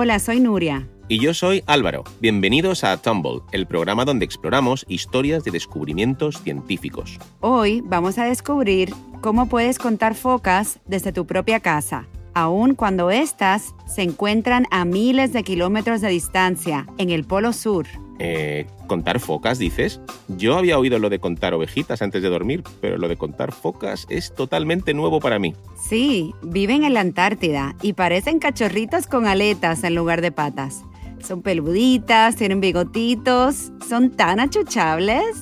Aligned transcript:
Hola, 0.00 0.20
soy 0.20 0.38
Nuria. 0.38 0.86
Y 1.08 1.18
yo 1.18 1.34
soy 1.34 1.64
Álvaro. 1.66 2.04
Bienvenidos 2.20 2.84
a 2.84 2.98
Tumble, 2.98 3.40
el 3.50 3.66
programa 3.66 4.04
donde 4.04 4.24
exploramos 4.24 4.86
historias 4.88 5.42
de 5.42 5.50
descubrimientos 5.50 6.40
científicos. 6.40 7.18
Hoy 7.40 7.82
vamos 7.84 8.16
a 8.16 8.26
descubrir 8.26 8.94
cómo 9.20 9.48
puedes 9.48 9.76
contar 9.76 10.14
focas 10.14 10.78
desde 10.86 11.10
tu 11.12 11.26
propia 11.26 11.58
casa, 11.58 12.06
aun 12.32 12.76
cuando 12.76 13.10
éstas 13.10 13.74
se 13.88 14.02
encuentran 14.02 14.66
a 14.70 14.84
miles 14.84 15.32
de 15.32 15.42
kilómetros 15.42 16.00
de 16.00 16.10
distancia 16.10 16.86
en 16.98 17.10
el 17.10 17.24
Polo 17.24 17.52
Sur. 17.52 17.88
Eh, 18.18 18.66
¿Contar 18.86 19.20
focas, 19.20 19.58
dices? 19.58 20.00
Yo 20.28 20.56
había 20.56 20.78
oído 20.78 20.98
lo 20.98 21.08
de 21.08 21.20
contar 21.20 21.54
ovejitas 21.54 22.02
antes 22.02 22.22
de 22.22 22.28
dormir, 22.28 22.64
pero 22.80 22.98
lo 22.98 23.06
de 23.06 23.16
contar 23.16 23.52
focas 23.52 24.06
es 24.08 24.34
totalmente 24.34 24.92
nuevo 24.92 25.20
para 25.20 25.38
mí. 25.38 25.54
Sí, 25.88 26.34
viven 26.42 26.84
en 26.84 26.94
la 26.94 27.00
Antártida 27.00 27.76
y 27.80 27.92
parecen 27.92 28.40
cachorritos 28.40 29.06
con 29.06 29.26
aletas 29.26 29.84
en 29.84 29.94
lugar 29.94 30.20
de 30.20 30.32
patas. 30.32 30.82
Son 31.22 31.42
peluditas, 31.42 32.36
tienen 32.36 32.60
bigotitos, 32.60 33.72
son 33.88 34.10
tan 34.10 34.40
achuchables. 34.40 35.36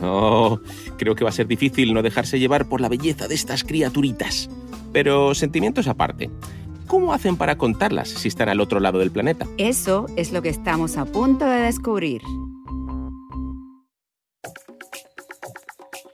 Oh, 0.00 0.60
creo 0.96 1.14
que 1.14 1.24
va 1.24 1.30
a 1.30 1.32
ser 1.32 1.46
difícil 1.46 1.94
no 1.94 2.02
dejarse 2.02 2.38
llevar 2.38 2.66
por 2.68 2.80
la 2.80 2.88
belleza 2.88 3.28
de 3.28 3.34
estas 3.34 3.64
criaturitas. 3.64 4.48
Pero 4.92 5.34
sentimientos 5.34 5.88
aparte. 5.88 6.30
¿Cómo 6.94 7.12
hacen 7.12 7.36
para 7.36 7.58
contarlas 7.58 8.08
si 8.08 8.28
están 8.28 8.48
al 8.48 8.60
otro 8.60 8.78
lado 8.78 9.00
del 9.00 9.10
planeta? 9.10 9.48
Eso 9.58 10.06
es 10.14 10.30
lo 10.30 10.42
que 10.42 10.48
estamos 10.48 10.96
a 10.96 11.04
punto 11.04 11.44
de 11.44 11.62
descubrir. 11.62 12.22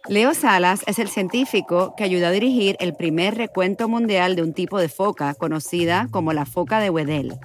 Leo 0.09 0.33
Salas 0.33 0.83
es 0.87 0.99
el 0.99 1.09
científico 1.09 1.93
que 1.99 2.05
ayudó 2.05 2.29
a 2.29 2.31
dirigir 2.31 2.79
el 2.81 2.95
primer 2.97 3.35
recuento 3.35 3.91
mundial 3.91 4.37
de 4.37 4.43
un 4.43 4.55
tipo 4.55 4.79
de 4.79 4.89
foca 4.89 5.35
conocida 5.35 6.09
como 6.11 6.33
la 6.33 6.47
foca 6.47 6.81
de 6.81 6.89
Weddell 6.89 7.39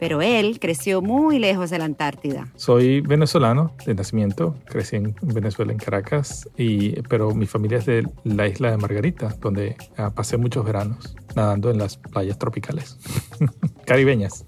pero 0.00 0.22
él 0.22 0.58
creció 0.58 1.02
muy 1.02 1.38
lejos 1.38 1.68
de 1.68 1.78
la 1.78 1.84
Antártida. 1.84 2.48
Soy 2.56 3.02
venezolano 3.02 3.76
de 3.84 3.94
nacimiento, 3.94 4.56
crecí 4.64 4.96
en 4.96 5.14
Venezuela, 5.20 5.72
en 5.72 5.78
Caracas, 5.78 6.48
y, 6.56 7.02
pero 7.02 7.34
mi 7.34 7.46
familia 7.46 7.78
es 7.78 7.86
de 7.86 8.08
la 8.24 8.48
isla 8.48 8.70
de 8.70 8.78
Margarita, 8.78 9.36
donde 9.40 9.76
ah, 9.98 10.10
pasé 10.10 10.38
muchos 10.38 10.64
veranos 10.64 11.14
nadando 11.36 11.70
en 11.70 11.78
las 11.78 11.98
playas 11.98 12.38
tropicales, 12.38 12.98
caribeñas. 13.84 14.46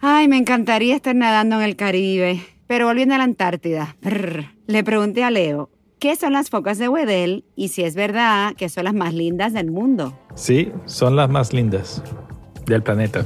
Ay, 0.00 0.26
me 0.26 0.36
encantaría 0.36 0.96
estar 0.96 1.14
nadando 1.14 1.56
en 1.56 1.62
el 1.62 1.76
Caribe, 1.76 2.42
pero 2.66 2.86
volviendo 2.86 3.14
a 3.14 3.18
la 3.18 3.24
Antártida, 3.24 3.96
le 4.66 4.84
pregunté 4.84 5.24
a 5.24 5.30
Leo, 5.30 5.70
¿Qué 6.00 6.14
son 6.14 6.32
las 6.32 6.48
focas 6.48 6.78
de 6.78 6.88
Weddell 6.88 7.44
y 7.56 7.68
si 7.68 7.82
es 7.82 7.96
verdad 7.96 8.54
que 8.54 8.68
son 8.68 8.84
las 8.84 8.94
más 8.94 9.12
lindas 9.12 9.52
del 9.52 9.72
mundo? 9.72 10.16
Sí, 10.36 10.70
son 10.84 11.16
las 11.16 11.28
más 11.28 11.52
lindas 11.52 12.04
del 12.66 12.84
planeta. 12.84 13.24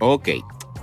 Ok, 0.00 0.30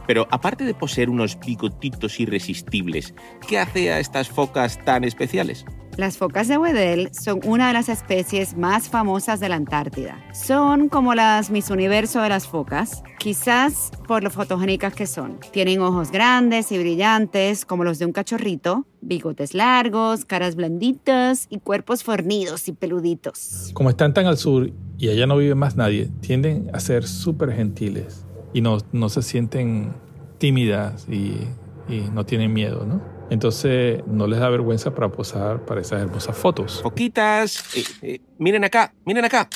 pero 0.08 0.28
aparte 0.32 0.64
de 0.64 0.74
poseer 0.74 1.10
unos 1.10 1.40
bigotitos 1.40 2.20
irresistibles, 2.20 3.14
¿qué 3.48 3.60
hace 3.60 3.92
a 3.92 4.00
estas 4.00 4.30
focas 4.30 4.80
tan 4.86 5.04
especiales? 5.04 5.66
Las 5.98 6.18
focas 6.18 6.50
de 6.50 6.58
Weddell 6.58 7.10
son 7.14 7.40
una 7.46 7.68
de 7.68 7.74
las 7.74 7.88
especies 7.88 8.58
más 8.58 8.90
famosas 8.90 9.40
de 9.40 9.48
la 9.48 9.56
Antártida. 9.56 10.22
Son 10.34 10.90
como 10.90 11.16
las 11.16 11.52
Miss 11.52 11.70
Universo 11.70 12.22
de 12.22 12.28
las 12.28 12.48
focas, 12.48 13.02
quizás 13.18 13.92
por 14.06 14.22
lo 14.22 14.30
fotogénicas 14.30 14.94
que 14.94 15.08
son. 15.08 15.40
Tienen 15.54 15.80
ojos 15.80 16.12
grandes 16.12 16.74
y 16.74 16.78
brillantes 16.78 17.64
como 17.64 17.86
los 17.86 17.98
de 17.98 18.08
un 18.08 18.12
cachorrito, 18.12 18.86
bigotes 19.00 19.54
largos, 19.54 20.26
caras 20.26 20.58
blanditas 20.58 21.48
y 21.50 21.60
cuerpos 21.60 22.04
fornidos 22.04 22.68
y 22.68 22.74
peluditos. 22.74 23.72
Como 23.74 23.90
están 23.90 24.14
tan 24.14 24.26
al 24.26 24.38
sur 24.38 24.70
y 24.98 25.10
allá 25.10 25.28
no 25.28 25.38
vive 25.38 25.56
más 25.56 25.78
nadie, 25.78 26.10
tienden 26.20 26.70
a 26.74 26.82
ser 26.82 27.08
súper 27.08 27.54
gentiles 27.54 28.25
y 28.56 28.62
no, 28.62 28.78
no 28.94 29.10
se 29.10 29.22
sienten 29.22 29.92
tímidas 30.38 31.08
y, 31.10 31.42
y, 31.90 32.10
no 32.14 32.26
tienen 32.26 32.54
miedo, 32.54 32.86
¿no? 32.86 33.02
Entonces 33.30 34.02
no 34.08 34.28
les 34.28 34.40
da 34.40 34.48
vergüenza 34.48 34.96
para 34.96 35.12
posar 35.12 35.66
para 35.66 35.82
esas 35.82 36.02
hermosas 36.02 36.38
fotos. 36.38 36.80
Poquitas, 36.82 37.76
eh, 37.76 37.84
eh, 38.02 38.22
miren 38.38 38.64
acá, 38.64 38.94
miren 39.06 39.26
acá, 39.26 39.50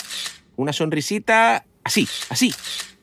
una 0.57 0.73
sonrisita, 0.73 1.65
así, 1.81 2.09
así. 2.29 2.53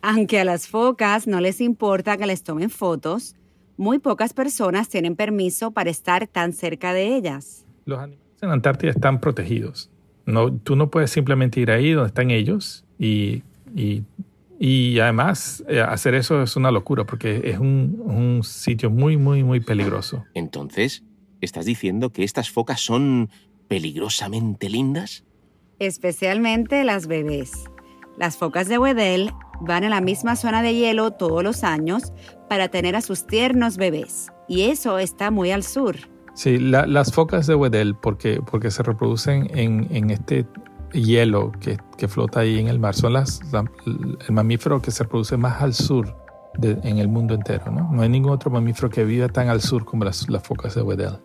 Aunque 0.02 0.38
a 0.38 0.44
las 0.44 0.68
focas 0.68 1.26
no 1.26 1.40
les 1.40 1.62
importa 1.62 2.18
que 2.18 2.26
les 2.26 2.42
tomen 2.42 2.68
fotos, 2.68 3.34
muy 3.78 3.98
pocas 3.98 4.34
personas 4.34 4.90
tienen 4.90 5.16
permiso 5.16 5.70
para 5.70 5.88
estar 5.88 6.26
tan 6.26 6.52
cerca 6.52 6.92
de 6.92 7.16
ellas. 7.16 7.64
Los 7.86 8.00
animales 8.00 8.42
en 8.42 8.50
Antártida 8.50 8.90
están 8.90 9.18
protegidos. 9.18 9.88
No, 10.26 10.52
tú 10.52 10.76
no 10.76 10.90
puedes 10.90 11.10
simplemente 11.10 11.58
ir 11.58 11.70
ahí 11.70 11.92
donde 11.92 12.08
están 12.08 12.30
ellos 12.30 12.84
y, 12.98 13.44
y 13.74 14.02
y 14.58 14.98
además, 15.00 15.64
eh, 15.68 15.80
hacer 15.80 16.14
eso 16.14 16.42
es 16.42 16.56
una 16.56 16.70
locura 16.70 17.04
porque 17.04 17.42
es 17.44 17.58
un, 17.58 18.00
un, 18.04 18.42
sitio 18.42 18.90
muy, 18.90 19.16
muy, 19.16 19.44
muy 19.44 19.60
peligroso. 19.60 20.24
Entonces, 20.34 21.04
¿estás 21.40 21.66
diciendo 21.66 22.10
que 22.10 22.24
estas 22.24 22.50
focas 22.50 22.80
son 22.80 23.28
peligrosamente 23.68 24.70
lindas? 24.70 25.24
Especialmente 25.78 26.84
las 26.84 27.06
bebés. 27.06 27.52
Las 28.16 28.38
focas 28.38 28.68
de 28.68 28.78
Weddell 28.78 29.30
van 29.60 29.84
a 29.84 29.90
la 29.90 30.00
misma 30.00 30.36
zona 30.36 30.62
de 30.62 30.74
hielo 30.74 31.10
todos 31.10 31.42
los 31.42 31.62
años 31.64 32.12
para 32.48 32.68
tener 32.68 32.96
a 32.96 33.02
sus 33.02 33.26
tiernos 33.26 33.76
bebés. 33.76 34.32
Y 34.48 34.62
eso 34.62 34.98
está 34.98 35.30
muy 35.30 35.50
al 35.50 35.64
sur. 35.64 35.96
Sí, 36.34 36.58
las 36.58 37.12
focas 37.12 37.46
de 37.46 37.54
Weddell, 37.54 37.94
porque, 37.94 38.40
porque 38.50 38.70
se 38.70 38.82
reproducen 38.82 39.50
en, 39.54 39.88
en 39.90 40.10
este 40.10 40.46
hielo 41.02 41.52
que, 41.60 41.78
que, 41.96 42.08
flota 42.08 42.40
ahí 42.40 42.58
en 42.58 42.68
el 42.68 42.78
mar. 42.78 42.94
Son 42.94 43.12
las, 43.12 43.40
el 43.52 44.32
mamífero 44.32 44.80
que 44.80 44.90
se 44.90 45.04
produce 45.04 45.36
más 45.36 45.62
al 45.62 45.74
sur 45.74 46.14
en 46.62 46.98
el 46.98 47.08
mundo 47.08 47.34
entero. 47.34 47.70
¿no? 47.70 47.90
no 47.92 48.02
hay 48.02 48.08
ningún 48.08 48.32
otro 48.32 48.50
mamífero 48.50 48.90
que 48.90 49.04
viva 49.04 49.28
tan 49.28 49.48
al 49.48 49.60
sur 49.60 49.84
como 49.84 50.04
las 50.04 50.26
focas 50.42 50.74
de 50.74 50.82
Weddell. 50.82 51.18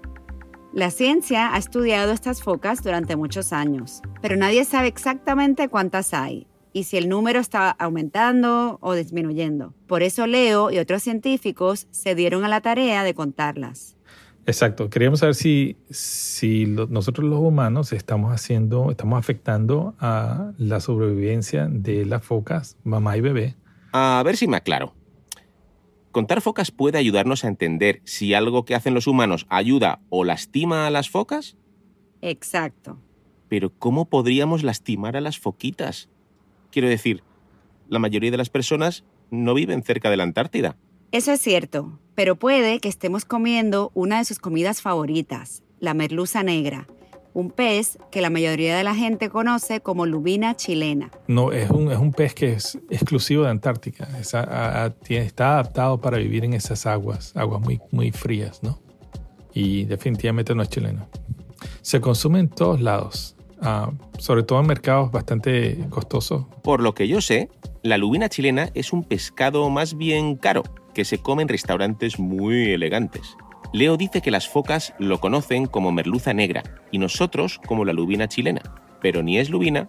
La 0.74 0.90
ciencia 0.90 1.54
ha 1.54 1.58
estudiado 1.58 2.14
estas 2.14 2.42
focas 2.42 2.82
durante 2.82 3.18
muchos 3.18 3.52
años, 3.52 4.02
pero 4.22 4.38
nadie 4.38 4.64
sabe 4.64 4.88
exactamente 4.88 5.68
cuántas 5.68 6.14
hay 6.14 6.48
y 6.74 6.84
si 6.84 6.98
el 6.98 7.10
número 7.10 7.40
está 7.40 7.70
aumentando 7.72 8.78
o 8.82 8.94
disminuyendo. 8.94 9.74
Por 9.88 10.04
eso 10.04 10.28
Leo 10.28 10.72
y 10.72 10.80
otros 10.80 11.04
científicos 11.04 11.88
se 11.92 12.16
dieron 12.16 12.46
a 12.46 12.48
la 12.48 12.62
tarea 12.62 13.04
de 13.04 13.14
contarlas. 13.14 13.98
Exacto. 14.46 14.90
Queríamos 14.90 15.20
saber 15.20 15.36
si, 15.36 15.78
si 15.90 16.66
nosotros 16.66 17.28
los 17.28 17.40
humanos 17.40 17.94
estamos 17.94 18.34
haciendo, 18.34 18.90
estamos 18.90 19.20
afectando 19.20 19.96
a 20.00 20.52
la 20.58 20.80
sobrevivencia 20.80 21.68
de 21.68 22.06
las 22.06 22.24
focas, 22.24 22.78
mamá 22.84 23.18
y 23.18 23.22
bebé. 23.22 23.56
A 23.94 24.22
ver 24.26 24.38
si 24.38 24.48
me 24.48 24.58
aclaro. 24.58 24.94
¿Contar 26.12 26.42
focas 26.42 26.72
puede 26.72 26.98
ayudarnos 26.98 27.46
a 27.46 27.48
entender 27.48 28.02
si 28.04 28.34
algo 28.34 28.66
que 28.66 28.76
hacen 28.76 28.94
los 28.94 29.08
humanos 29.08 29.46
ayuda 29.50 30.02
o 30.10 30.26
lastima 30.26 30.88
a 30.88 30.90
las 30.90 31.10
focas? 31.10 31.56
Exacto. 32.22 33.00
Pero 33.48 33.72
¿cómo 33.78 34.10
podríamos 34.10 34.64
lastimar 34.64 35.16
a 35.16 35.22
las 35.22 35.40
foquitas? 35.40 36.10
Quiero 36.72 36.90
decir, 36.90 37.24
la 37.88 38.00
mayoría 38.00 38.32
de 38.32 38.38
las 38.38 38.50
personas 38.50 39.06
no 39.30 39.54
viven 39.54 39.84
cerca 39.84 40.10
de 40.10 40.18
la 40.18 40.24
Antártida. 40.24 40.78
Eso 41.12 41.34
es 41.34 41.42
cierto, 41.42 42.00
pero 42.16 42.38
puede 42.38 42.80
que 42.80 42.88
estemos 42.88 43.26
comiendo 43.26 43.92
una 43.94 44.20
de 44.20 44.26
sus 44.26 44.40
comidas 44.40 44.82
favoritas, 44.82 45.62
la 45.82 45.94
merluza 45.94 46.42
negra, 46.42 46.88
un 47.34 47.52
pez 47.52 47.98
que 48.12 48.22
la 48.22 48.30
mayoría 48.30 48.78
de 48.78 48.86
la 48.86 48.96
gente 48.96 49.30
conoce 49.30 49.82
como 49.82 50.06
lubina 50.06 50.56
chilena. 50.56 51.12
No, 51.28 51.52
es 51.52 51.70
un, 51.70 51.92
es 51.92 51.98
un 51.98 52.14
pez 52.14 52.34
que 52.34 52.54
es 52.54 52.80
exclusivo 52.90 53.44
de 53.44 53.50
Antártica. 53.50 54.08
está 54.20 55.52
adaptado 55.52 56.00
para 56.00 56.18
vivir 56.18 56.46
en 56.46 56.54
esas 56.54 56.86
aguas, 56.86 57.36
aguas 57.36 57.60
muy, 57.60 57.82
muy 57.92 58.14
frías, 58.14 58.64
¿no? 58.64 58.80
Y 59.54 59.84
definitivamente 59.84 60.56
no 60.56 60.64
es 60.64 60.70
chileno. 60.70 61.10
Se 61.82 62.00
consume 62.00 62.40
en 62.40 62.48
todos 62.48 62.80
lados, 62.80 63.36
uh, 63.62 63.92
sobre 64.20 64.44
todo 64.44 64.60
en 64.60 64.68
mercados 64.68 65.12
bastante 65.12 65.86
costosos. 65.90 66.46
Por 66.64 66.82
lo 66.82 66.94
que 66.94 67.08
yo 67.08 67.22
sé, 67.22 67.50
la 67.84 67.98
lubina 67.98 68.30
chilena 68.30 68.70
es 68.74 68.94
un 68.94 69.04
pescado 69.04 69.70
más 69.70 69.98
bien 69.98 70.36
caro 70.36 70.64
que 70.94 71.06
se 71.06 71.20
come 71.20 71.44
en 71.44 71.50
restaurantes 71.50 72.20
muy 72.20 72.72
elegantes. 72.72 73.38
Leo 73.74 73.96
dice 73.96 74.22
que 74.22 74.32
las 74.32 74.50
focas 74.50 74.94
lo 75.00 75.20
conocen 75.20 75.66
como 75.66 75.92
merluza 75.92 76.34
negra 76.34 76.64
y 76.92 76.98
nosotros 76.98 77.60
como 77.66 77.86
la 77.86 77.94
lubina 77.94 78.28
chilena, 78.28 78.62
pero 79.02 79.24
ni 79.24 79.40
es 79.40 79.50
lubina 79.50 79.88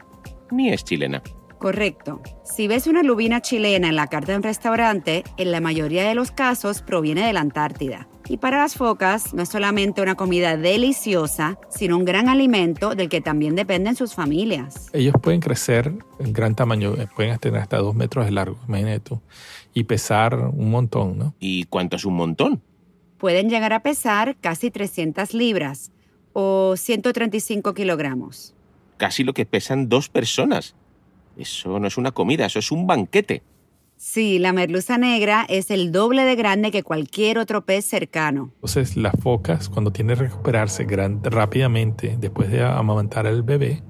ni 0.50 0.70
es 0.70 0.84
chilena. 0.84 1.22
Correcto. 1.58 2.20
Si 2.44 2.66
ves 2.66 2.86
una 2.86 3.02
lubina 3.02 3.40
chilena 3.40 3.88
en 3.88 3.96
la 3.96 4.08
carta 4.08 4.32
de 4.32 4.38
un 4.38 4.42
restaurante, 4.42 5.22
en 5.36 5.52
la 5.52 5.60
mayoría 5.60 6.08
de 6.08 6.14
los 6.14 6.32
casos 6.32 6.82
proviene 6.82 7.24
de 7.26 7.32
la 7.32 7.40
Antártida. 7.40 8.08
Y 8.28 8.36
para 8.36 8.58
las 8.58 8.74
focas 8.74 9.34
no 9.34 9.42
es 9.42 9.48
solamente 9.48 10.00
una 10.00 10.14
comida 10.14 10.56
deliciosa, 10.56 11.58
sino 11.68 11.96
un 11.96 12.04
gran 12.04 12.28
alimento 12.28 12.94
del 12.94 13.08
que 13.08 13.20
también 13.20 13.56
dependen 13.56 13.96
sus 13.96 14.14
familias. 14.14 14.88
Ellos 14.92 15.14
pueden 15.20 15.40
crecer 15.40 15.92
en 16.18 16.32
gran 16.32 16.54
tamaño, 16.54 16.94
eh, 16.94 17.08
pueden 17.14 17.38
tener 17.38 17.60
hasta 17.60 17.78
dos 17.78 17.94
metros 17.94 18.24
de 18.24 18.32
largo, 18.32 18.58
imagínate 18.68 19.00
tú, 19.00 19.20
y 19.74 19.84
pesar 19.84 20.36
un 20.36 20.70
montón, 20.70 21.18
¿no? 21.18 21.34
¿Y 21.40 21.64
cuánto 21.64 21.96
es 21.96 22.04
un 22.04 22.14
montón? 22.14 22.62
Pueden 23.18 23.48
llegar 23.48 23.72
a 23.72 23.82
pesar 23.82 24.36
casi 24.40 24.70
300 24.70 25.34
libras 25.34 25.92
o 26.32 26.74
135 26.76 27.74
kilogramos. 27.74 28.54
Casi 28.96 29.24
lo 29.24 29.34
que 29.34 29.46
pesan 29.46 29.88
dos 29.88 30.08
personas. 30.08 30.74
Eso 31.36 31.78
no 31.78 31.86
es 31.86 31.96
una 31.96 32.12
comida, 32.12 32.46
eso 32.46 32.58
es 32.58 32.70
un 32.70 32.86
banquete. 32.86 33.42
Sí, 34.04 34.40
la 34.40 34.52
merluza 34.52 34.98
negra 34.98 35.46
es 35.48 35.70
el 35.70 35.92
doble 35.92 36.24
de 36.24 36.34
grande 36.34 36.72
que 36.72 36.82
cualquier 36.82 37.38
otro 37.38 37.64
pez 37.64 37.84
cercano. 37.84 38.50
Entonces 38.56 38.96
las 38.96 39.14
focas 39.20 39.68
cuando 39.68 39.92
tienen 39.92 40.16
que 40.16 40.24
recuperarse 40.24 40.84
rápidamente 41.22 42.16
después 42.18 42.50
de 42.50 42.64
amamantar 42.64 43.28
al 43.28 43.44
bebé, 43.44 43.84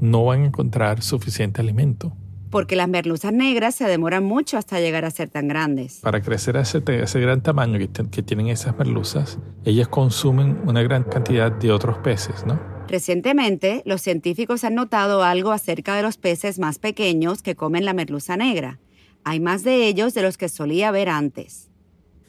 no 0.00 0.24
van 0.24 0.42
a 0.42 0.46
encontrar 0.46 1.02
suficiente 1.02 1.60
alimento. 1.60 2.16
Porque 2.50 2.76
las 2.76 2.88
merluzas 2.88 3.32
negras 3.32 3.74
se 3.74 3.86
demoran 3.86 4.22
mucho 4.22 4.58
hasta 4.58 4.78
llegar 4.78 5.04
a 5.04 5.10
ser 5.10 5.28
tan 5.28 5.48
grandes. 5.48 5.98
Para 6.02 6.22
crecer 6.22 6.56
a 6.56 6.60
ese, 6.60 6.80
ese 6.86 7.20
gran 7.20 7.42
tamaño 7.42 7.80
que, 7.80 7.88
que 8.08 8.22
tienen 8.22 8.46
esas 8.46 8.78
merluzas, 8.78 9.40
ellas 9.64 9.88
consumen 9.88 10.60
una 10.66 10.84
gran 10.84 11.02
cantidad 11.02 11.50
de 11.50 11.72
otros 11.72 11.98
peces, 11.98 12.46
¿no? 12.46 12.60
Recientemente, 12.86 13.82
los 13.86 14.02
científicos 14.02 14.62
han 14.62 14.76
notado 14.76 15.24
algo 15.24 15.50
acerca 15.50 15.96
de 15.96 16.02
los 16.02 16.16
peces 16.16 16.60
más 16.60 16.78
pequeños 16.78 17.42
que 17.42 17.56
comen 17.56 17.84
la 17.84 17.92
merluza 17.92 18.36
negra. 18.36 18.78
Hay 19.28 19.40
más 19.40 19.64
de 19.64 19.88
ellos 19.88 20.14
de 20.14 20.22
los 20.22 20.38
que 20.38 20.48
solía 20.48 20.92
ver 20.92 21.08
antes. 21.08 21.68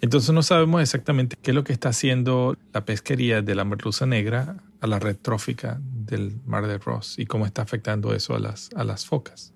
Entonces 0.02 0.32
no 0.32 0.42
sabemos 0.42 0.82
exactamente 0.82 1.36
qué 1.40 1.52
es 1.52 1.56
lo 1.56 1.64
que 1.64 1.72
está 1.72 1.90
haciendo 1.90 2.58
la 2.74 2.86
pesquería 2.86 3.44
de 3.44 3.54
la 3.54 3.66
merluza 3.66 4.08
negra 4.08 4.64
a 4.82 4.88
la 4.88 4.98
red 4.98 5.16
trófica 5.16 5.80
del 5.80 6.42
mar 6.48 6.66
de 6.66 6.80
Ross 6.80 7.20
y 7.20 7.28
cómo 7.28 7.46
está 7.46 7.62
afectando 7.62 8.16
eso 8.16 8.34
a 8.34 8.40
las, 8.40 8.72
a 8.76 8.84
las 8.84 9.06
focas. 9.06 9.54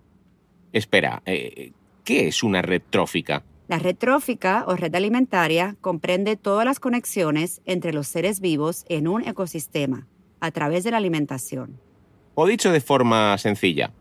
Espera, 0.72 1.24
eh, 1.26 1.72
¿qué 2.04 2.28
es 2.28 2.44
una 2.44 2.62
red 2.62 2.84
trófica? 2.88 3.42
La 3.68 3.80
red 3.80 3.96
trófica 3.96 4.64
o 4.68 4.76
red 4.76 4.94
alimentaria 4.94 5.78
comprende 5.82 6.36
todas 6.36 6.66
las 6.66 6.80
conexiones 6.80 7.62
entre 7.66 7.92
los 7.92 8.06
seres 8.06 8.40
vivos 8.40 8.86
en 8.88 9.08
un 9.08 9.28
ecosistema 9.28 10.06
a 10.42 10.52
través 10.52 10.84
de 10.84 10.92
la 10.92 10.98
alimentación. 10.98 11.80
O 12.36 12.46
dicho 12.46 12.72
de 12.72 12.82
forma 12.82 13.36
sencilla, 13.40 13.92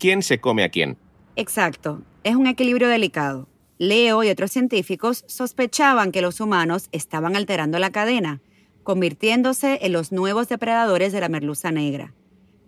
¿quién 0.00 0.22
se 0.22 0.40
come 0.40 0.64
a 0.64 0.68
quién? 0.68 0.98
Exacto, 1.38 2.02
es 2.24 2.34
un 2.34 2.48
equilibrio 2.48 2.88
delicado. 2.88 3.46
Leo 3.78 4.24
y 4.24 4.28
otros 4.28 4.50
científicos 4.50 5.22
sospechaban 5.28 6.10
que 6.10 6.20
los 6.20 6.40
humanos 6.40 6.88
estaban 6.90 7.36
alterando 7.36 7.78
la 7.78 7.92
cadena, 7.92 8.40
convirtiéndose 8.82 9.78
en 9.82 9.92
los 9.92 10.10
nuevos 10.10 10.48
depredadores 10.48 11.12
de 11.12 11.20
la 11.20 11.28
merluza 11.28 11.70
negra. 11.70 12.12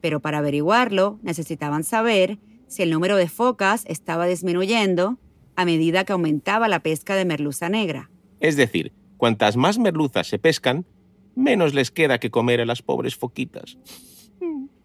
Pero 0.00 0.20
para 0.20 0.38
averiguarlo 0.38 1.18
necesitaban 1.24 1.82
saber 1.82 2.38
si 2.68 2.84
el 2.84 2.92
número 2.92 3.16
de 3.16 3.28
focas 3.28 3.82
estaba 3.88 4.26
disminuyendo 4.26 5.18
a 5.56 5.64
medida 5.64 6.04
que 6.04 6.12
aumentaba 6.12 6.68
la 6.68 6.78
pesca 6.78 7.16
de 7.16 7.24
merluza 7.24 7.68
negra. 7.68 8.08
Es 8.38 8.54
decir, 8.54 8.92
cuantas 9.16 9.56
más 9.56 9.80
merluzas 9.80 10.28
se 10.28 10.38
pescan, 10.38 10.86
menos 11.34 11.74
les 11.74 11.90
queda 11.90 12.20
que 12.20 12.30
comer 12.30 12.60
a 12.60 12.66
las 12.66 12.82
pobres 12.82 13.16
foquitas. 13.16 13.78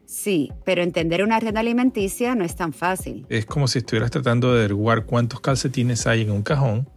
Sí, 0.06 0.52
pero 0.64 0.84
entender 0.84 1.24
una 1.24 1.40
red 1.40 1.56
alimenticia 1.58 2.36
no 2.36 2.44
es 2.44 2.56
tan 2.56 2.74
fácil. 2.74 3.26
Es 3.30 3.46
como 3.46 3.68
si 3.68 3.80
estuvieras 3.80 4.12
tratando 4.12 4.54
de 4.54 4.60
averiguar 4.60 5.06
cuántos 5.06 5.42
calcetines 5.42 6.06
hay 6.08 6.22
en 6.22 6.32
un 6.32 6.44
cajón, 6.44 6.90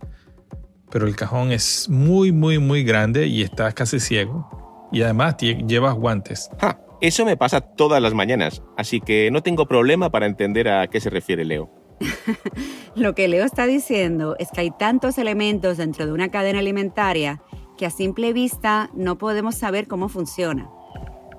pero 0.90 1.06
el 1.06 1.16
cajón 1.16 1.52
es 1.52 1.88
muy, 1.88 2.32
muy, 2.32 2.58
muy 2.58 2.84
grande 2.84 3.26
y 3.26 3.43
estás 3.43 3.75
casi 3.75 4.00
ciego. 4.00 4.88
Y 4.93 5.02
además 5.02 5.37
llevas 5.38 5.94
guantes. 5.94 6.50
Ja, 6.60 6.81
eso 7.00 7.25
me 7.25 7.37
pasa 7.37 7.60
todas 7.60 8.02
las 8.02 8.14
mañanas, 8.14 8.62
así 8.76 9.00
que 9.00 9.31
no 9.31 9.43
tengo 9.43 9.66
problema 9.66 10.10
para 10.10 10.26
entender 10.26 10.69
a 10.69 10.88
qué 10.88 11.00
se 11.00 11.10
refiere 11.10 11.44
Leo. 11.44 11.70
Lo 12.94 13.14
que 13.14 13.28
Leo 13.28 13.44
está 13.44 13.66
diciendo 13.66 14.37
es 14.38 14.50
que 14.50 14.60
hay 14.62 14.70
tantos 14.70 15.19
elementos 15.19 15.76
dentro 15.76 16.06
de 16.06 16.12
una 16.12 16.31
cadena 16.31 16.58
alimentaria 16.58 17.43
que 17.76 17.87
a 17.87 17.90
simple 17.90 18.32
vista 18.32 18.90
no 18.94 19.19
podemos 19.19 19.55
saber 19.55 19.87
cómo 19.87 20.08
funciona. 20.08 20.70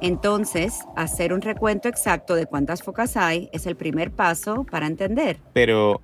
Entonces, 0.02 0.80
hacer 0.96 1.34
un 1.34 1.42
recuento 1.42 1.90
exacto 1.90 2.36
de 2.36 2.46
cuántas 2.46 2.84
focas 2.84 3.18
hay 3.18 3.50
es 3.52 3.66
el 3.66 3.76
primer 3.76 4.12
paso 4.12 4.66
para 4.70 4.88
entender. 4.88 5.38
Pero, 5.54 6.02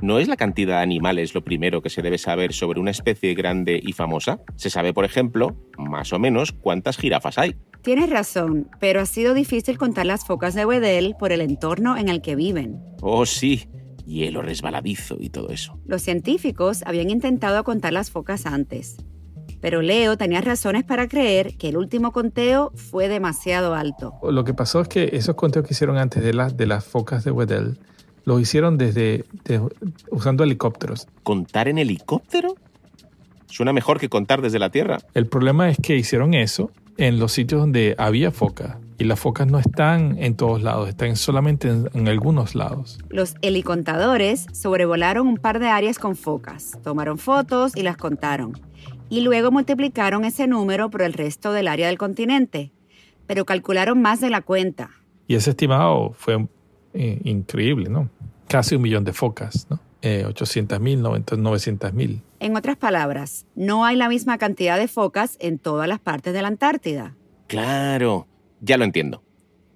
¿no 0.00 0.18
es 0.18 0.28
la 0.28 0.36
cantidad 0.36 0.76
de 0.76 0.82
animales 0.82 1.34
lo 1.34 1.42
primero 1.42 1.82
que 1.82 1.90
se 1.90 2.02
debe 2.02 2.18
saber 2.18 2.52
sobre 2.52 2.78
una 2.78 2.92
especie 2.92 3.34
grande 3.34 3.80
y 3.82 3.92
famosa? 3.92 4.40
Se 4.56 4.70
sabe, 4.70 4.94
por 4.94 5.04
ejemplo, 5.04 5.56
más 5.76 6.12
o 6.12 6.18
menos 6.18 6.52
cuántas 6.52 6.96
jirafas 6.96 7.38
hay. 7.38 7.56
Tienes 7.82 8.10
razón, 8.10 8.70
pero 8.78 9.00
ha 9.00 9.06
sido 9.06 9.34
difícil 9.34 9.76
contar 9.76 10.06
las 10.06 10.24
focas 10.24 10.54
de 10.54 10.64
Wedel 10.64 11.16
por 11.18 11.32
el 11.32 11.40
entorno 11.40 11.96
en 11.96 12.08
el 12.08 12.22
que 12.22 12.36
viven. 12.36 12.80
Oh, 13.00 13.26
sí, 13.26 13.68
hielo 14.06 14.40
resbaladizo 14.40 15.16
y 15.18 15.30
todo 15.30 15.48
eso. 15.48 15.80
Los 15.84 16.02
científicos 16.02 16.84
habían 16.86 17.10
intentado 17.10 17.64
contar 17.64 17.92
las 17.92 18.12
focas 18.12 18.46
antes, 18.46 18.98
pero 19.62 19.80
Leo 19.80 20.18
tenía 20.18 20.40
razones 20.40 20.82
para 20.82 21.08
creer 21.08 21.56
que 21.56 21.68
el 21.68 21.76
último 21.76 22.10
conteo 22.10 22.72
fue 22.74 23.08
demasiado 23.08 23.74
alto. 23.74 24.12
Lo 24.28 24.44
que 24.44 24.52
pasó 24.52 24.80
es 24.80 24.88
que 24.88 25.10
esos 25.12 25.36
conteos 25.36 25.64
que 25.64 25.72
hicieron 25.72 25.96
antes 25.96 26.22
de, 26.22 26.34
las 26.34 26.56
de 26.56 26.66
las 26.66 26.84
focas 26.84 27.24
de 27.24 27.30
Weddell 27.30 27.78
los 28.24 28.40
hicieron 28.40 28.76
desde 28.76 29.24
usando 30.10 30.42
helicópteros. 30.42 31.06
¿Contar 31.22 31.68
en 31.68 31.78
helicóptero? 31.78 32.56
Suena 33.46 33.72
mejor 33.72 34.00
que 34.00 34.08
contar 34.08 34.42
desde 34.42 34.58
la 34.58 34.70
Tierra. 34.70 34.98
El 35.14 35.26
problema 35.26 35.70
es 35.70 35.78
que 35.80 35.96
hicieron 35.96 36.34
eso 36.34 36.72
en 36.96 37.20
los 37.20 37.32
sitios 37.32 37.60
donde 37.60 37.94
había 37.98 38.32
focas 38.32 38.78
y 38.98 39.04
las 39.04 39.20
focas 39.20 39.46
no 39.46 39.60
están 39.60 40.16
en 40.18 40.34
todos 40.34 40.62
lados, 40.62 40.88
están 40.88 41.14
solamente 41.14 41.68
en, 41.68 41.88
en, 41.94 42.08
algunos 42.08 42.54
lados. 42.56 42.98
Los 43.10 43.34
helicontadores 43.42 44.46
sobrevolaron 44.52 45.26
un 45.26 45.36
par 45.36 45.60
de 45.60 45.68
áreas 45.68 45.98
con 45.98 46.16
focas, 46.16 46.78
tomaron 46.82 47.18
fotos 47.18 47.76
y 47.76 47.82
las 47.82 47.96
contaron 47.96 48.54
y 49.12 49.20
luego 49.20 49.50
multiplicaron 49.50 50.24
ese 50.24 50.46
número 50.46 50.88
por 50.88 51.02
el 51.02 51.12
resto 51.12 51.52
del 51.52 51.68
área 51.68 51.88
del 51.88 51.98
continente, 51.98 52.72
pero 53.26 53.44
calcularon 53.44 54.00
más 54.00 54.22
de 54.22 54.30
la 54.30 54.40
cuenta. 54.40 54.88
Y 55.28 55.34
ese 55.34 55.50
estimado 55.50 56.14
fue 56.16 56.48
eh, 56.94 57.20
increíble, 57.24 57.90
¿no? 57.90 58.08
Casi 58.48 58.74
un 58.74 58.80
millón 58.80 59.04
de 59.04 59.12
focas, 59.12 59.66
¿no? 59.68 59.80
Eh, 60.00 60.24
800 60.26 60.80
mil, 60.80 61.02
900 61.02 61.92
mil. 61.92 62.22
En 62.40 62.56
otras 62.56 62.78
palabras, 62.78 63.44
no 63.54 63.84
hay 63.84 63.96
la 63.96 64.08
misma 64.08 64.38
cantidad 64.38 64.78
de 64.78 64.88
focas 64.88 65.36
en 65.40 65.58
todas 65.58 65.86
las 65.86 66.00
partes 66.00 66.32
de 66.32 66.40
la 66.40 66.48
Antártida. 66.48 67.14
Claro, 67.48 68.26
ya 68.62 68.78
lo 68.78 68.84
entiendo. 68.84 69.22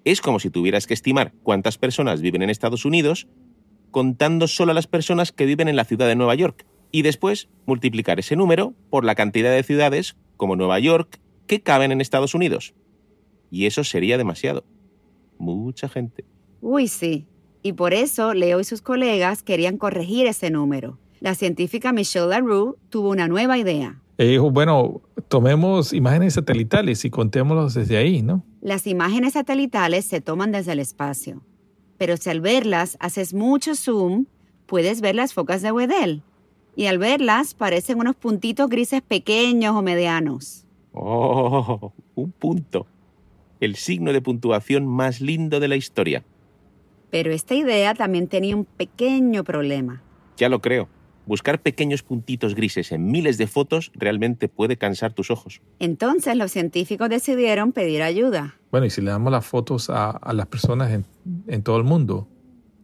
Es 0.03 0.19
como 0.19 0.39
si 0.39 0.49
tuvieras 0.49 0.87
que 0.87 0.95
estimar 0.95 1.31
cuántas 1.43 1.77
personas 1.77 2.21
viven 2.21 2.41
en 2.41 2.49
Estados 2.49 2.85
Unidos 2.85 3.27
contando 3.91 4.47
solo 4.47 4.71
a 4.71 4.75
las 4.75 4.87
personas 4.87 5.31
que 5.31 5.45
viven 5.45 5.67
en 5.67 5.75
la 5.75 5.85
ciudad 5.85 6.07
de 6.07 6.15
Nueva 6.15 6.33
York 6.33 6.65
y 6.91 7.01
después 7.01 7.49
multiplicar 7.65 8.19
ese 8.19 8.35
número 8.35 8.73
por 8.89 9.03
la 9.03 9.15
cantidad 9.15 9.51
de 9.51 9.63
ciudades, 9.63 10.15
como 10.37 10.55
Nueva 10.55 10.79
York, 10.79 11.19
que 11.47 11.61
caben 11.61 11.91
en 11.91 12.01
Estados 12.01 12.33
Unidos. 12.33 12.73
Y 13.49 13.65
eso 13.65 13.83
sería 13.83 14.17
demasiado. 14.17 14.63
Mucha 15.37 15.87
gente. 15.89 16.25
Uy, 16.61 16.87
sí. 16.87 17.27
Y 17.63 17.73
por 17.73 17.93
eso 17.93 18.33
Leo 18.33 18.59
y 18.59 18.63
sus 18.63 18.81
colegas 18.81 19.43
querían 19.43 19.77
corregir 19.77 20.27
ese 20.27 20.49
número. 20.49 20.99
La 21.19 21.35
científica 21.35 21.91
Michelle 21.93 22.27
LaRue 22.27 22.75
tuvo 22.89 23.09
una 23.09 23.27
nueva 23.27 23.57
idea. 23.57 24.01
dijo, 24.17 24.51
bueno, 24.51 25.01
tomemos 25.27 25.93
imágenes 25.93 26.35
satelitales 26.35 27.03
y 27.05 27.09
contémoslos 27.09 27.73
desde 27.73 27.97
ahí, 27.97 28.21
¿no? 28.21 28.45
Las 28.61 28.85
imágenes 28.87 29.33
satelitales 29.33 30.05
se 30.05 30.21
toman 30.21 30.51
desde 30.51 30.73
el 30.73 30.79
espacio. 30.79 31.43
Pero 31.97 32.17
si 32.17 32.29
al 32.29 32.41
verlas 32.41 32.97
haces 32.99 33.33
mucho 33.33 33.75
zoom, 33.75 34.25
puedes 34.67 35.01
ver 35.01 35.15
las 35.15 35.33
focas 35.33 35.61
de 35.61 35.71
Weddell 35.71 36.23
y 36.77 36.85
al 36.85 36.99
verlas 36.99 37.55
parecen 37.55 37.99
unos 37.99 38.15
puntitos 38.15 38.69
grises 38.69 39.01
pequeños 39.01 39.75
o 39.75 39.81
medianos. 39.81 40.63
¡Oh! 40.93 41.91
Un 42.13 42.31
punto. 42.31 42.85
El 43.59 43.75
signo 43.75 44.13
de 44.13 44.21
puntuación 44.21 44.85
más 44.85 45.19
lindo 45.19 45.59
de 45.59 45.67
la 45.67 45.75
historia. 45.75 46.23
Pero 47.09 47.31
esta 47.31 47.55
idea 47.55 47.95
también 47.95 48.27
tenía 48.27 48.55
un 48.55 48.65
pequeño 48.65 49.43
problema. 49.43 50.03
Ya 50.37 50.49
lo 50.49 50.61
creo. 50.61 50.87
Buscar 51.25 51.59
pequeños 51.59 52.03
puntitos 52.03 52.53
grises 52.53 52.91
en 52.91 53.09
miles 53.09 53.39
de 53.39 53.47
fotos 53.47 53.91
realmente 53.95 54.47
puede 54.47 54.77
cansar 54.77 55.13
tus 55.13 55.31
ojos. 55.31 55.61
Entonces 55.79 56.35
los 56.35 56.51
científicos 56.51 57.09
decidieron 57.09 57.71
pedir 57.71 58.03
ayuda. 58.03 58.55
Bueno, 58.69 58.85
y 58.85 58.91
si 58.91 59.01
le 59.01 59.09
damos 59.09 59.31
las 59.31 59.47
fotos 59.47 59.89
a, 59.89 60.11
a 60.11 60.31
las 60.31 60.45
personas 60.45 60.91
en, 60.91 61.05
en 61.47 61.63
todo 61.63 61.77
el 61.77 61.85
mundo, 61.85 62.27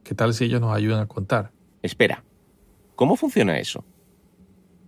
¿qué 0.04 0.16
tal 0.16 0.34
si 0.34 0.46
ellos 0.46 0.62
nos 0.62 0.76
ayudan 0.76 1.00
a 1.00 1.06
contar? 1.06 1.52
Espera, 1.84 2.24
¿Cómo 2.96 3.16
funciona 3.16 3.58
eso? 3.60 3.84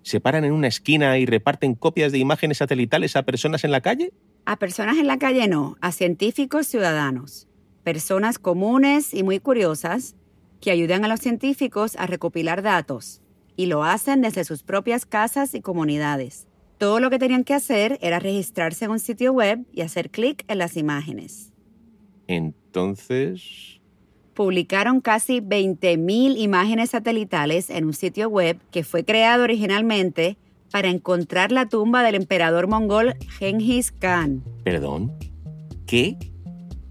¿Se 0.04 0.20
paran 0.20 0.46
en 0.46 0.52
una 0.52 0.68
esquina 0.68 1.18
y 1.18 1.26
reparten 1.26 1.74
copias 1.74 2.12
de 2.12 2.20
imágenes 2.20 2.60
satelitales 2.60 3.16
a 3.16 3.24
personas 3.24 3.64
en 3.64 3.72
la 3.72 3.82
calle? 3.82 4.14
A 4.46 4.58
personas 4.58 4.98
en 4.98 5.08
la 5.08 5.18
calle 5.18 5.48
no, 5.48 5.78
a 5.82 5.92
científicos 5.92 6.68
ciudadanos. 6.68 7.48
Personas 7.84 8.38
comunes 8.38 9.14
y 9.14 9.24
muy 9.24 9.40
curiosas 9.40 10.16
que 10.62 10.70
ayudan 10.72 11.04
a 11.06 11.08
los 11.08 11.20
científicos 11.20 11.96
a 11.96 12.06
recopilar 12.06 12.62
datos 12.62 13.22
y 13.56 13.66
lo 13.66 13.84
hacen 13.84 14.22
desde 14.22 14.44
sus 14.44 14.62
propias 14.64 15.06
casas 15.06 15.56
y 15.56 15.62
comunidades. 15.62 16.48
Todo 16.78 17.00
lo 17.00 17.10
que 17.10 17.20
tenían 17.20 17.44
que 17.44 17.54
hacer 17.54 17.98
era 18.02 18.20
registrarse 18.20 18.86
en 18.86 18.92
un 18.92 19.00
sitio 19.00 19.32
web 19.32 19.66
y 19.72 19.82
hacer 19.82 20.12
clic 20.12 20.44
en 20.48 20.58
las 20.60 20.78
imágenes. 20.78 21.52
Entonces 22.28 23.75
publicaron 24.36 25.02
casi 25.02 25.42
20.000 25.42 26.38
imágenes 26.38 26.92
satelitales 26.92 27.70
en 27.72 27.86
un 27.86 27.94
sitio 27.94 28.30
web 28.30 28.60
que 28.70 28.84
fue 28.84 29.04
creado 29.04 29.44
originalmente 29.44 30.38
para 30.72 30.90
encontrar 30.90 31.52
la 31.52 31.68
tumba 31.68 32.04
del 32.04 32.16
emperador 32.16 32.68
mongol 32.68 33.16
Genghis 33.40 33.92
Khan. 33.92 34.44
¿Perdón? 34.64 35.14
¿Qué? 35.88 36.18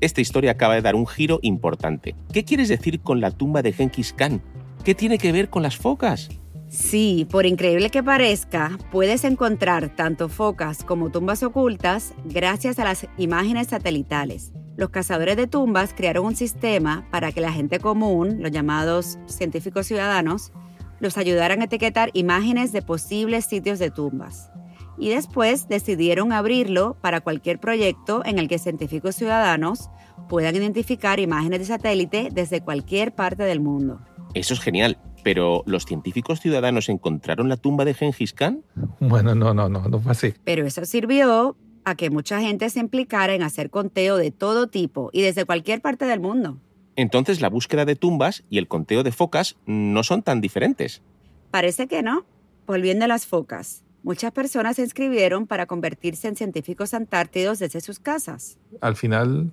Esta 0.00 0.20
historia 0.20 0.52
acaba 0.52 0.74
de 0.74 0.82
dar 0.82 0.94
un 0.94 1.06
giro 1.06 1.38
importante. 1.42 2.14
¿Qué 2.32 2.44
quieres 2.44 2.68
decir 2.68 3.00
con 3.00 3.20
la 3.20 3.30
tumba 3.30 3.62
de 3.62 3.72
Genghis 3.72 4.12
Khan? 4.12 4.42
¿Qué 4.82 4.94
tiene 4.94 5.18
que 5.18 5.32
ver 5.32 5.50
con 5.50 5.62
las 5.62 5.76
focas? 5.76 6.30
Sí, 6.68 7.26
por 7.30 7.46
increíble 7.46 7.90
que 7.90 8.02
parezca, 8.02 8.78
puedes 8.90 9.24
encontrar 9.24 9.94
tanto 9.94 10.28
focas 10.28 10.82
como 10.82 11.10
tumbas 11.10 11.42
ocultas 11.42 12.14
gracias 12.24 12.78
a 12.78 12.84
las 12.84 13.06
imágenes 13.16 13.68
satelitales. 13.68 14.52
Los 14.76 14.90
cazadores 14.90 15.36
de 15.36 15.46
tumbas 15.46 15.94
crearon 15.94 16.26
un 16.26 16.36
sistema 16.36 17.06
para 17.12 17.30
que 17.30 17.40
la 17.40 17.52
gente 17.52 17.78
común, 17.78 18.38
los 18.40 18.50
llamados 18.50 19.18
científicos 19.26 19.86
ciudadanos, 19.86 20.52
los 20.98 21.16
ayudaran 21.16 21.60
a 21.60 21.64
etiquetar 21.64 22.10
imágenes 22.12 22.72
de 22.72 22.82
posibles 22.82 23.44
sitios 23.44 23.78
de 23.78 23.90
tumbas. 23.90 24.50
Y 24.98 25.10
después 25.10 25.68
decidieron 25.68 26.32
abrirlo 26.32 26.96
para 27.00 27.20
cualquier 27.20 27.60
proyecto 27.60 28.22
en 28.24 28.38
el 28.38 28.48
que 28.48 28.58
científicos 28.58 29.14
ciudadanos 29.14 29.90
puedan 30.28 30.56
identificar 30.56 31.20
imágenes 31.20 31.60
de 31.60 31.66
satélite 31.66 32.28
desde 32.32 32.60
cualquier 32.60 33.14
parte 33.14 33.44
del 33.44 33.60
mundo. 33.60 34.00
Eso 34.34 34.54
es 34.54 34.60
genial. 34.60 34.98
Pero, 35.22 35.62
¿los 35.66 35.86
científicos 35.86 36.40
ciudadanos 36.40 36.90
encontraron 36.90 37.48
la 37.48 37.56
tumba 37.56 37.86
de 37.86 37.94
Gengis 37.94 38.34
Khan? 38.34 38.62
Bueno, 39.00 39.34
no, 39.34 39.54
no, 39.54 39.70
no, 39.70 39.88
no 39.88 39.98
fue 39.98 40.12
así. 40.12 40.34
Pero 40.44 40.66
eso 40.66 40.84
sirvió 40.84 41.56
a 41.84 41.94
que 41.94 42.10
mucha 42.10 42.40
gente 42.40 42.70
se 42.70 42.80
implicara 42.80 43.34
en 43.34 43.42
hacer 43.42 43.70
conteo 43.70 44.16
de 44.16 44.30
todo 44.30 44.66
tipo 44.66 45.10
y 45.12 45.22
desde 45.22 45.44
cualquier 45.44 45.80
parte 45.80 46.04
del 46.06 46.20
mundo. 46.20 46.58
Entonces 46.96 47.40
la 47.40 47.48
búsqueda 47.48 47.84
de 47.84 47.96
tumbas 47.96 48.44
y 48.50 48.58
el 48.58 48.68
conteo 48.68 49.02
de 49.02 49.12
focas 49.12 49.56
no 49.66 50.02
son 50.02 50.22
tan 50.22 50.40
diferentes. 50.40 51.02
Parece 51.50 51.86
que 51.86 52.02
no. 52.02 52.24
Volviendo 52.66 53.04
a 53.04 53.08
las 53.08 53.26
focas. 53.26 53.84
Muchas 54.02 54.32
personas 54.32 54.76
se 54.76 54.82
inscribieron 54.82 55.46
para 55.46 55.66
convertirse 55.66 56.28
en 56.28 56.36
científicos 56.36 56.94
antártidos 56.94 57.58
desde 57.58 57.80
sus 57.80 57.98
casas. 57.98 58.58
Al 58.80 58.96
final 58.96 59.50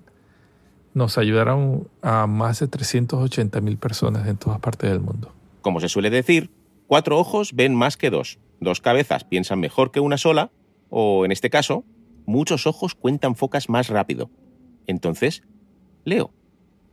nos 0.94 1.18
ayudaron 1.18 1.88
a 2.02 2.26
más 2.26 2.60
de 2.60 2.68
380 2.68 3.60
mil 3.60 3.78
personas 3.78 4.28
en 4.28 4.36
todas 4.36 4.60
partes 4.60 4.90
del 4.90 5.00
mundo. 5.00 5.32
Como 5.62 5.80
se 5.80 5.88
suele 5.88 6.10
decir, 6.10 6.50
cuatro 6.86 7.18
ojos 7.18 7.52
ven 7.54 7.74
más 7.74 7.96
que 7.96 8.10
dos, 8.10 8.38
dos 8.60 8.80
cabezas 8.80 9.24
piensan 9.24 9.60
mejor 9.60 9.90
que 9.90 10.00
una 10.00 10.18
sola, 10.18 10.50
o 10.90 11.24
en 11.24 11.32
este 11.32 11.48
caso, 11.48 11.84
muchos 12.26 12.66
ojos 12.66 12.94
cuentan 12.94 13.36
focas 13.36 13.68
más 13.68 13.88
rápido. 13.88 14.30
Entonces, 14.86 15.42
Leo, 16.04 16.32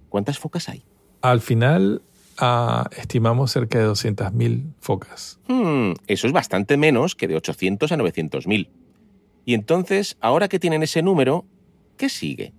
¿cuántas 0.10 0.40
focas 0.40 0.70
hay? 0.70 0.84
Al 1.22 1.42
final 1.42 2.02
ah, 2.38 2.90
estimamos 2.98 3.52
cerca 3.52 3.80
de 3.80 3.88
200.000 3.88 4.74
focas. 4.80 5.40
Hmm, 5.48 5.94
eso 6.08 6.28
es 6.28 6.34
bastante 6.34 6.78
menos 6.78 7.16
que 7.16 7.28
de 7.28 7.36
800 7.36 7.92
a 7.92 7.98
900.000. 7.98 8.70
Y 9.46 9.54
entonces, 9.54 10.18
ahora 10.22 10.48
que 10.48 10.60
tienen 10.60 10.84
ese 10.84 11.02
número, 11.02 11.46
¿qué 11.98 12.10
sigue? 12.10 12.54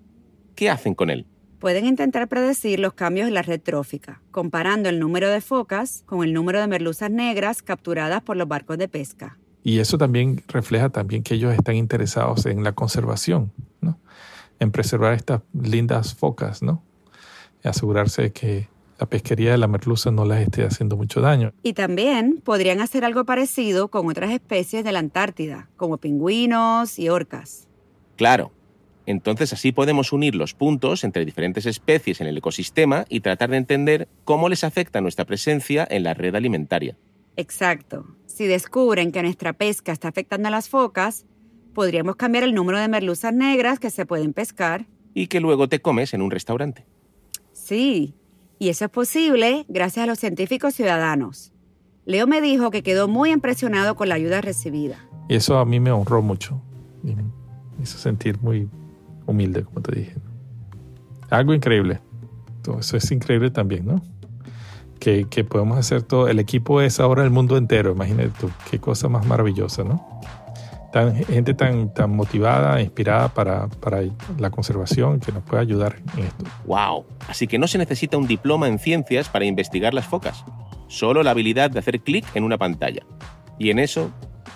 ¿Qué 0.54 0.68
hacen 0.68 0.94
con 0.94 1.10
él? 1.10 1.26
pueden 1.60 1.84
intentar 1.84 2.26
predecir 2.26 2.80
los 2.80 2.94
cambios 2.94 3.28
en 3.28 3.34
la 3.34 3.42
red 3.42 3.60
trófica, 3.60 4.22
comparando 4.30 4.88
el 4.88 4.98
número 4.98 5.28
de 5.28 5.42
focas 5.42 6.02
con 6.06 6.24
el 6.24 6.32
número 6.32 6.58
de 6.58 6.66
merluzas 6.66 7.10
negras 7.10 7.62
capturadas 7.62 8.22
por 8.22 8.36
los 8.36 8.48
barcos 8.48 8.78
de 8.78 8.88
pesca. 8.88 9.38
Y 9.62 9.78
eso 9.78 9.98
también 9.98 10.42
refleja 10.48 10.88
también 10.88 11.22
que 11.22 11.34
ellos 11.34 11.52
están 11.52 11.76
interesados 11.76 12.46
en 12.46 12.64
la 12.64 12.72
conservación, 12.72 13.52
¿no? 13.80 13.98
en 14.58 14.70
preservar 14.70 15.14
estas 15.14 15.42
lindas 15.52 16.14
focas, 16.14 16.62
¿no? 16.62 16.82
Y 17.64 17.68
asegurarse 17.68 18.22
de 18.22 18.32
que 18.32 18.68
la 18.98 19.06
pesquería 19.06 19.52
de 19.52 19.58
la 19.58 19.66
merluza 19.66 20.10
no 20.10 20.26
las 20.26 20.40
esté 20.40 20.64
haciendo 20.64 20.96
mucho 20.96 21.22
daño. 21.22 21.52
Y 21.62 21.72
también 21.72 22.42
podrían 22.44 22.80
hacer 22.80 23.04
algo 23.04 23.24
parecido 23.24 23.88
con 23.88 24.06
otras 24.08 24.30
especies 24.30 24.84
de 24.84 24.92
la 24.92 24.98
Antártida, 24.98 25.70
como 25.76 25.96
pingüinos 25.96 26.98
y 26.98 27.08
orcas. 27.08 27.66
Claro, 28.16 28.52
entonces 29.06 29.52
así 29.54 29.72
podemos 29.72 30.12
unir 30.12 30.34
los 30.34 30.52
puntos 30.52 31.04
entre 31.04 31.24
diferentes 31.24 31.64
especies 31.64 32.20
en 32.20 32.26
el 32.26 32.36
ecosistema 32.36 33.06
y 33.08 33.20
tratar 33.20 33.50
de 33.50 33.56
entender 33.56 34.08
cómo 34.24 34.50
les 34.50 34.64
afecta 34.64 35.00
nuestra 35.00 35.24
presencia 35.24 35.86
en 35.90 36.04
la 36.04 36.12
red 36.12 36.34
alimentaria. 36.34 36.96
Exacto. 37.40 38.04
Si 38.26 38.46
descubren 38.46 39.12
que 39.12 39.22
nuestra 39.22 39.54
pesca 39.54 39.92
está 39.92 40.08
afectando 40.08 40.48
a 40.48 40.50
las 40.50 40.68
focas, 40.68 41.24
podríamos 41.72 42.16
cambiar 42.16 42.44
el 42.44 42.54
número 42.54 42.78
de 42.78 42.86
merluzas 42.86 43.32
negras 43.32 43.78
que 43.78 43.88
se 43.88 44.04
pueden 44.04 44.34
pescar. 44.34 44.86
Y 45.14 45.28
que 45.28 45.40
luego 45.40 45.66
te 45.66 45.80
comes 45.80 46.12
en 46.12 46.20
un 46.20 46.30
restaurante. 46.30 46.84
Sí, 47.52 48.14
y 48.58 48.68
eso 48.68 48.84
es 48.84 48.90
posible 48.90 49.64
gracias 49.68 50.04
a 50.04 50.06
los 50.06 50.18
científicos 50.18 50.74
ciudadanos. 50.74 51.54
Leo 52.04 52.26
me 52.26 52.42
dijo 52.42 52.70
que 52.70 52.82
quedó 52.82 53.08
muy 53.08 53.30
impresionado 53.30 53.96
con 53.96 54.10
la 54.10 54.16
ayuda 54.16 54.42
recibida. 54.42 54.98
Y 55.30 55.36
eso 55.36 55.58
a 55.58 55.64
mí 55.64 55.80
me 55.80 55.92
honró 55.92 56.20
mucho. 56.20 56.60
me 57.02 57.14
hizo 57.82 57.96
sentir 57.96 58.38
muy 58.42 58.68
humilde, 59.26 59.64
como 59.64 59.80
te 59.80 59.98
dije. 59.98 60.14
Algo 61.30 61.54
increíble. 61.54 62.00
Todo 62.62 62.80
eso 62.80 62.98
es 62.98 63.10
increíble 63.10 63.50
también, 63.50 63.86
¿no? 63.86 64.02
Que, 65.00 65.26
que, 65.28 65.44
podemos 65.44 65.78
hacer 65.78 66.02
todo. 66.02 66.28
El 66.28 66.38
equipo 66.38 66.80
es 66.80 67.00
ahora 67.00 67.24
el 67.24 67.30
mundo 67.30 67.56
entero, 67.56 67.92
imagínate 67.92 68.30
tú. 68.38 68.50
Qué 68.70 68.78
cosa 68.78 69.08
más 69.08 69.26
maravillosa, 69.26 69.82
¿no? 69.82 70.20
Tan, 70.92 71.14
gente 71.24 71.54
tan, 71.54 71.94
tan 71.94 72.14
motivada, 72.14 72.80
inspirada 72.82 73.28
para, 73.28 73.68
para 73.68 74.02
la 74.38 74.50
conservación 74.50 75.20
que 75.20 75.32
nos 75.32 75.42
puede 75.42 75.62
ayudar 75.62 75.96
en 76.16 76.24
esto. 76.24 76.44
¡Wow! 76.66 77.06
Así 77.28 77.46
que 77.46 77.58
no 77.58 77.66
se 77.66 77.78
necesita 77.78 78.18
un 78.18 78.26
diploma 78.26 78.68
en 78.68 78.78
ciencias 78.78 79.28
para 79.28 79.46
investigar 79.46 79.94
las 79.94 80.06
focas. 80.06 80.44
Solo 80.88 81.22
la 81.22 81.30
habilidad 81.30 81.70
de 81.70 81.78
hacer 81.78 82.00
clic 82.00 82.26
en 82.34 82.44
una 82.44 82.58
pantalla. 82.58 83.02
Y 83.58 83.70
en 83.70 83.78
eso, 83.78 84.10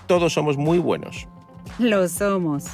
todos 0.06 0.32
somos 0.32 0.56
muy 0.56 0.78
buenos. 0.78 1.26
Lo 1.78 2.08
somos. 2.08 2.64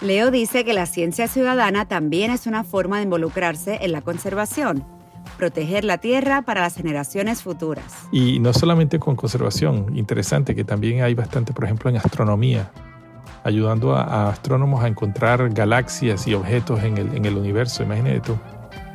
Leo 0.00 0.30
dice 0.30 0.64
que 0.64 0.74
la 0.74 0.86
ciencia 0.86 1.28
ciudadana 1.28 1.86
también 1.86 2.30
es 2.30 2.46
una 2.46 2.64
forma 2.64 2.98
de 2.98 3.04
involucrarse 3.04 3.78
en 3.82 3.92
la 3.92 4.02
conservación, 4.02 4.84
proteger 5.36 5.84
la 5.84 5.98
tierra 5.98 6.42
para 6.42 6.62
las 6.62 6.76
generaciones 6.76 7.42
futuras. 7.42 8.06
Y 8.12 8.38
no 8.40 8.52
solamente 8.52 8.98
con 8.98 9.16
conservación, 9.16 9.96
interesante 9.96 10.54
que 10.54 10.64
también 10.64 11.02
hay 11.02 11.14
bastante, 11.14 11.52
por 11.52 11.64
ejemplo, 11.64 11.90
en 11.90 11.96
astronomía, 11.96 12.70
ayudando 13.44 13.94
a, 13.94 14.30
astrónomos 14.30 14.82
a 14.84 14.88
encontrar 14.88 15.50
galaxias 15.50 16.26
y 16.26 16.34
objetos 16.34 16.82
en 16.82 16.98
el, 16.98 17.14
en 17.16 17.24
el 17.24 17.36
universo, 17.36 17.82
imagínate 17.82 18.20
tú. 18.20 18.38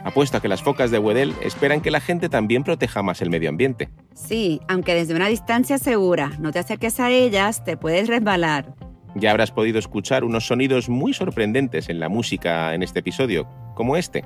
Apuesto 0.03 0.37
a 0.37 0.41
que 0.41 0.47
las 0.47 0.63
focas 0.63 0.91
de 0.91 0.99
Weddell 0.99 1.35
esperan 1.43 1.81
que 1.81 1.91
la 1.91 1.99
gente 1.99 2.29
también 2.29 2.63
proteja 2.63 3.03
más 3.03 3.21
el 3.21 3.29
medio 3.29 3.49
ambiente. 3.49 3.89
Sí, 4.13 4.61
aunque 4.67 4.95
desde 4.95 5.13
una 5.13 5.27
distancia 5.27 5.77
segura, 5.77 6.31
no 6.39 6.51
te 6.51 6.59
acerques 6.59 6.99
a 6.99 7.11
ellas, 7.11 7.63
te 7.63 7.77
puedes 7.77 8.07
resbalar. 8.07 8.73
Ya 9.15 9.31
habrás 9.31 9.51
podido 9.51 9.79
escuchar 9.79 10.23
unos 10.23 10.47
sonidos 10.47 10.87
muy 10.87 11.13
sorprendentes 11.13 11.89
en 11.89 11.99
la 11.99 12.09
música 12.09 12.73
en 12.73 12.83
este 12.83 12.99
episodio, 12.99 13.47
como 13.75 13.97
este. 13.97 14.23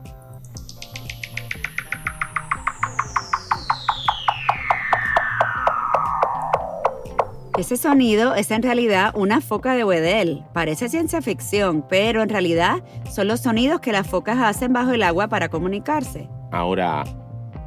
Ese 7.64 7.78
sonido 7.78 8.36
es 8.36 8.52
en 8.52 8.62
realidad 8.62 9.14
una 9.16 9.40
foca 9.40 9.74
de 9.74 9.86
Weddell. 9.86 10.44
Parece 10.52 10.90
ciencia 10.90 11.22
ficción, 11.22 11.88
pero 11.88 12.22
en 12.22 12.28
realidad 12.28 12.84
son 13.10 13.30
los 13.30 13.40
sonidos 13.40 13.80
que 13.80 13.94
las 13.94 14.06
focas 14.06 14.38
hacen 14.40 14.74
bajo 14.74 14.92
el 14.92 15.02
agua 15.02 15.30
para 15.30 15.48
comunicarse. 15.48 16.28
Ahora, 16.52 17.06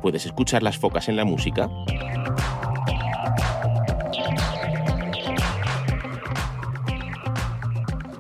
¿puedes 0.03 0.27
escuchar 0.27 0.63
las 0.63 0.77
focas 0.77 1.09
en 1.09 1.17
la 1.17 1.25
música? 1.25 1.71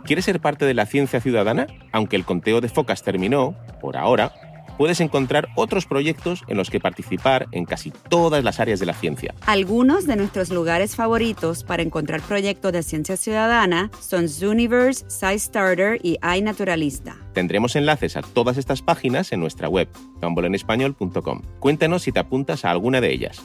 ¿Quieres 0.07 0.25
ser 0.25 0.41
parte 0.41 0.65
de 0.65 0.73
la 0.73 0.87
ciencia 0.87 1.21
ciudadana? 1.21 1.67
Aunque 1.93 2.17
el 2.17 2.25
conteo 2.25 2.63
de 2.63 2.71
focas 2.71 3.03
terminó, 3.03 3.55
por 3.83 3.99
ahora, 3.99 4.33
puedes 4.77 5.01
encontrar 5.01 5.49
otros 5.57 5.87
proyectos 5.87 6.45
en 6.49 6.57
los 6.57 6.71
que 6.71 6.81
participar 6.81 7.49
en 7.53 7.65
casi 7.65 7.91
todas 7.91 8.45
las 8.45 8.61
áreas 8.61 8.81
de 8.81 8.87
la 8.87 8.95
ciencia. 8.95 9.35
Algunos 9.47 10.07
de 10.07 10.17
nuestros 10.17 10.51
lugares 10.51 10.97
favoritos 10.97 11.65
para 11.65 11.83
encontrar 11.83 12.21
proyectos 12.23 12.73
de 12.73 12.83
ciencia 12.83 13.17
ciudadana 13.17 13.91
son 14.01 14.29
Zooniverse, 14.29 15.05
SciStarter 15.09 15.99
y 16.03 16.19
iNaturalista. 16.23 17.17
Tendremos 17.33 17.77
enlaces 17.77 18.17
a 18.17 18.23
todas 18.23 18.57
estas 18.57 18.83
páginas 18.83 19.33
en 19.33 19.41
nuestra 19.41 19.69
web, 19.69 19.89
tumbleenespañol.com. 20.21 21.43
Cuéntanos 21.61 22.03
si 22.03 22.13
te 22.13 22.21
apuntas 22.21 22.65
a 22.65 22.71
alguna 22.71 23.01
de 23.01 23.13
ellas. 23.13 23.43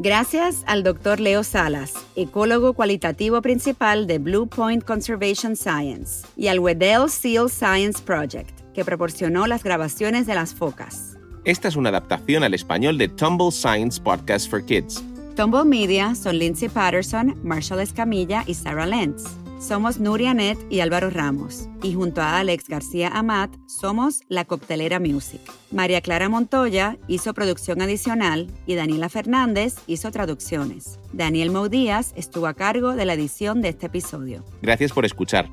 Gracias 0.00 0.62
al 0.68 0.84
Dr. 0.84 1.18
Leo 1.18 1.42
Salas, 1.42 1.92
ecólogo 2.14 2.72
cualitativo 2.72 3.42
principal 3.42 4.06
de 4.06 4.20
Blue 4.20 4.46
Point 4.46 4.84
Conservation 4.84 5.56
Science, 5.56 6.24
y 6.36 6.46
al 6.46 6.60
Weddell 6.60 7.10
Seal 7.10 7.50
Science 7.50 8.00
Project, 8.04 8.57
que 8.78 8.84
proporcionó 8.84 9.48
las 9.48 9.64
grabaciones 9.64 10.24
de 10.24 10.36
las 10.36 10.54
focas. 10.54 11.18
Esta 11.44 11.66
es 11.66 11.74
una 11.74 11.88
adaptación 11.88 12.44
al 12.44 12.54
español 12.54 12.96
de 12.96 13.08
Tumble 13.08 13.50
Science 13.50 14.00
Podcast 14.00 14.48
for 14.48 14.64
Kids. 14.64 15.02
Tumble 15.34 15.64
Media 15.64 16.14
son 16.14 16.38
Lindsay 16.38 16.68
Patterson, 16.68 17.36
Marshall 17.42 17.80
Escamilla 17.80 18.44
y 18.46 18.54
Sarah 18.54 18.86
Lentz. 18.86 19.24
Somos 19.58 19.98
Nuria 19.98 20.32
Net 20.32 20.58
y 20.70 20.78
Álvaro 20.78 21.10
Ramos, 21.10 21.68
y 21.82 21.94
junto 21.94 22.20
a 22.20 22.38
Alex 22.38 22.68
García 22.68 23.08
Amat 23.08 23.50
somos 23.66 24.20
La 24.28 24.44
Coctelera 24.44 25.00
Music. 25.00 25.40
María 25.72 26.00
Clara 26.00 26.28
Montoya 26.28 26.98
hizo 27.08 27.34
producción 27.34 27.82
adicional 27.82 28.46
y 28.64 28.76
Daniela 28.76 29.08
Fernández 29.08 29.74
hizo 29.88 30.12
traducciones. 30.12 31.00
Daniel 31.12 31.50
Moudías 31.50 32.12
estuvo 32.14 32.46
a 32.46 32.54
cargo 32.54 32.94
de 32.94 33.06
la 33.06 33.14
edición 33.14 33.60
de 33.60 33.70
este 33.70 33.86
episodio. 33.86 34.44
Gracias 34.62 34.92
por 34.92 35.04
escuchar. 35.04 35.50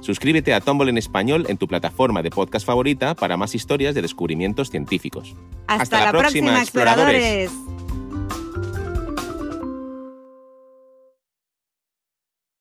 Suscríbete 0.00 0.54
a 0.54 0.60
Tumble 0.60 0.90
en 0.90 0.98
español 0.98 1.46
en 1.48 1.56
tu 1.56 1.66
plataforma 1.66 2.22
de 2.22 2.30
podcast 2.30 2.66
favorita 2.66 3.14
para 3.14 3.36
más 3.36 3.54
historias 3.54 3.94
de 3.94 4.02
descubrimientos 4.02 4.70
científicos. 4.70 5.34
Hasta, 5.66 6.04
la, 6.04 6.10
próxima, 6.12 6.60
exploradores. 6.60 7.50